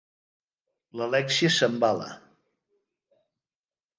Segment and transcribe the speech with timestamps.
[1.01, 2.09] L'Alèxia s'embala.